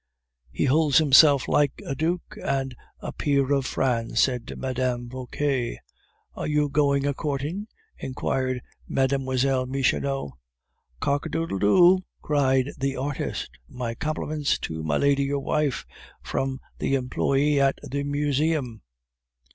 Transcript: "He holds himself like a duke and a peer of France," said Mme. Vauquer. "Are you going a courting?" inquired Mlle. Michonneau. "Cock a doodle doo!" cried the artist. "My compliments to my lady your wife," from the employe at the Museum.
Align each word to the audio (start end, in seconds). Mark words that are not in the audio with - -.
"He 0.51 0.65
holds 0.65 0.97
himself 0.97 1.47
like 1.47 1.73
a 1.85 1.93
duke 1.93 2.35
and 2.43 2.75
a 3.01 3.11
peer 3.13 3.51
of 3.53 3.67
France," 3.67 4.21
said 4.21 4.51
Mme. 4.57 5.07
Vauquer. 5.09 5.75
"Are 6.33 6.47
you 6.47 6.69
going 6.69 7.05
a 7.05 7.13
courting?" 7.13 7.67
inquired 7.99 8.61
Mlle. 8.87 9.67
Michonneau. 9.67 10.39
"Cock 11.01 11.27
a 11.27 11.29
doodle 11.29 11.59
doo!" 11.59 11.99
cried 12.19 12.71
the 12.79 12.95
artist. 12.97 13.51
"My 13.69 13.93
compliments 13.93 14.57
to 14.61 14.81
my 14.81 14.97
lady 14.97 15.25
your 15.25 15.39
wife," 15.39 15.85
from 16.23 16.59
the 16.79 16.95
employe 16.95 17.59
at 17.59 17.77
the 17.83 18.01
Museum. 18.01 18.81